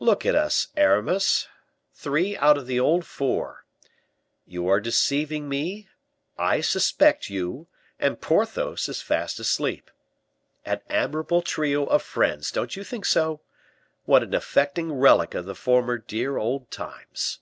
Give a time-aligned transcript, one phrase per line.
[0.00, 1.46] "Look at us, Aramis;
[1.94, 3.64] three out of the old 'four.'
[4.44, 5.86] You are deceiving me;
[6.36, 9.88] I suspect you; and Porthos is fast asleep.
[10.64, 13.42] An admirable trio of friends, don't you think so?
[14.06, 17.38] What an affecting relic of the former dear old times!"